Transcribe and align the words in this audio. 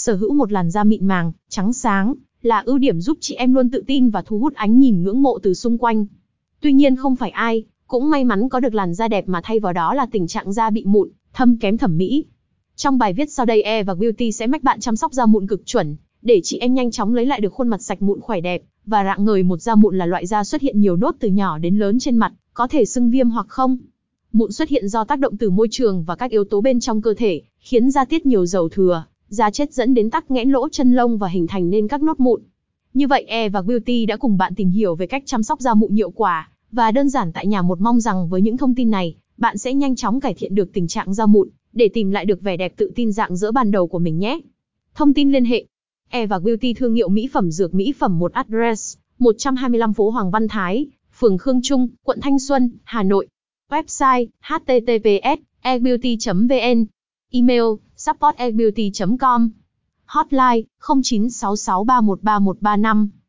Sở 0.00 0.14
hữu 0.14 0.34
một 0.34 0.52
làn 0.52 0.70
da 0.70 0.84
mịn 0.84 1.06
màng, 1.06 1.32
trắng 1.48 1.72
sáng, 1.72 2.14
là 2.42 2.62
ưu 2.66 2.78
điểm 2.78 3.00
giúp 3.00 3.18
chị 3.20 3.34
em 3.34 3.54
luôn 3.54 3.70
tự 3.70 3.84
tin 3.86 4.10
và 4.10 4.22
thu 4.22 4.38
hút 4.38 4.54
ánh 4.54 4.78
nhìn 4.78 5.02
ngưỡng 5.02 5.22
mộ 5.22 5.38
từ 5.42 5.54
xung 5.54 5.78
quanh. 5.78 6.06
Tuy 6.60 6.72
nhiên 6.72 6.96
không 6.96 7.16
phải 7.16 7.30
ai 7.30 7.64
cũng 7.86 8.10
may 8.10 8.24
mắn 8.24 8.48
có 8.48 8.60
được 8.60 8.74
làn 8.74 8.94
da 8.94 9.08
đẹp 9.08 9.28
mà 9.28 9.40
thay 9.44 9.60
vào 9.60 9.72
đó 9.72 9.94
là 9.94 10.06
tình 10.06 10.26
trạng 10.26 10.52
da 10.52 10.70
bị 10.70 10.84
mụn, 10.84 11.10
thâm 11.32 11.56
kém 11.56 11.78
thẩm 11.78 11.98
mỹ. 11.98 12.24
Trong 12.76 12.98
bài 12.98 13.12
viết 13.12 13.30
sau 13.30 13.46
đây 13.46 13.62
E 13.62 13.82
và 13.82 13.94
Beauty 13.94 14.32
sẽ 14.32 14.46
mách 14.46 14.62
bạn 14.62 14.80
chăm 14.80 14.96
sóc 14.96 15.12
da 15.12 15.26
mụn 15.26 15.46
cực 15.46 15.66
chuẩn, 15.66 15.96
để 16.22 16.40
chị 16.44 16.58
em 16.58 16.74
nhanh 16.74 16.90
chóng 16.90 17.14
lấy 17.14 17.26
lại 17.26 17.40
được 17.40 17.52
khuôn 17.52 17.68
mặt 17.68 17.82
sạch 17.82 18.02
mụn 18.02 18.20
khỏe 18.20 18.40
đẹp 18.40 18.62
và 18.86 19.04
rạng 19.04 19.24
ngời 19.24 19.42
một 19.42 19.62
da 19.62 19.74
mụn 19.74 19.98
là 19.98 20.06
loại 20.06 20.26
da 20.26 20.44
xuất 20.44 20.60
hiện 20.60 20.80
nhiều 20.80 20.96
nốt 20.96 21.14
từ 21.20 21.28
nhỏ 21.28 21.58
đến 21.58 21.78
lớn 21.78 21.98
trên 21.98 22.16
mặt, 22.16 22.32
có 22.54 22.68
thể 22.68 22.84
sưng 22.84 23.10
viêm 23.10 23.30
hoặc 23.30 23.46
không. 23.48 23.78
Mụn 24.32 24.52
xuất 24.52 24.68
hiện 24.68 24.88
do 24.88 25.04
tác 25.04 25.18
động 25.18 25.36
từ 25.36 25.50
môi 25.50 25.68
trường 25.70 26.04
và 26.04 26.16
các 26.16 26.30
yếu 26.30 26.44
tố 26.44 26.60
bên 26.60 26.80
trong 26.80 27.02
cơ 27.02 27.14
thể, 27.14 27.42
khiến 27.58 27.90
da 27.90 28.04
tiết 28.04 28.26
nhiều 28.26 28.46
dầu 28.46 28.68
thừa, 28.68 29.04
da 29.30 29.50
chết 29.50 29.72
dẫn 29.72 29.94
đến 29.94 30.10
tắc 30.10 30.30
nghẽn 30.30 30.50
lỗ 30.50 30.68
chân 30.68 30.92
lông 30.92 31.18
và 31.18 31.28
hình 31.28 31.46
thành 31.46 31.70
nên 31.70 31.88
các 31.88 32.02
nốt 32.02 32.20
mụn. 32.20 32.42
Như 32.94 33.06
vậy 33.06 33.24
E 33.28 33.48
và 33.48 33.62
Beauty 33.62 34.06
đã 34.06 34.16
cùng 34.16 34.38
bạn 34.38 34.54
tìm 34.54 34.70
hiểu 34.70 34.94
về 34.94 35.06
cách 35.06 35.22
chăm 35.26 35.42
sóc 35.42 35.60
da 35.60 35.74
mụn 35.74 35.90
hiệu 35.90 36.10
quả 36.10 36.48
và 36.72 36.90
đơn 36.90 37.08
giản 37.08 37.32
tại 37.32 37.46
nhà 37.46 37.62
một 37.62 37.80
mong 37.80 38.00
rằng 38.00 38.28
với 38.28 38.42
những 38.42 38.56
thông 38.56 38.74
tin 38.74 38.90
này, 38.90 39.14
bạn 39.36 39.58
sẽ 39.58 39.74
nhanh 39.74 39.96
chóng 39.96 40.20
cải 40.20 40.34
thiện 40.34 40.54
được 40.54 40.72
tình 40.72 40.88
trạng 40.88 41.14
da 41.14 41.26
mụn 41.26 41.48
để 41.72 41.88
tìm 41.88 42.10
lại 42.10 42.24
được 42.24 42.40
vẻ 42.40 42.56
đẹp 42.56 42.72
tự 42.76 42.92
tin 42.94 43.12
dạng 43.12 43.36
dỡ 43.36 43.52
ban 43.52 43.70
đầu 43.70 43.86
của 43.86 43.98
mình 43.98 44.18
nhé. 44.18 44.40
Thông 44.94 45.14
tin 45.14 45.32
liên 45.32 45.44
hệ 45.44 45.64
E 46.08 46.26
và 46.26 46.38
Beauty 46.38 46.74
thương 46.74 46.94
hiệu 46.94 47.08
mỹ 47.08 47.28
phẩm 47.32 47.50
dược 47.50 47.74
mỹ 47.74 47.92
phẩm 47.98 48.18
một 48.18 48.32
address 48.32 48.96
125 49.18 49.92
phố 49.92 50.10
Hoàng 50.10 50.30
Văn 50.30 50.48
Thái, 50.48 50.86
phường 51.18 51.38
Khương 51.38 51.60
Trung, 51.62 51.88
quận 52.04 52.18
Thanh 52.20 52.38
Xuân, 52.38 52.70
Hà 52.84 53.02
Nội. 53.02 53.26
Website 53.70 54.26
https 54.40 55.38
ebeauty.vn 55.62 56.84
Email 57.32 57.62
supportairbeauty.com, 58.00 59.40
Hotline 60.14 60.66
0966313135 60.80 63.19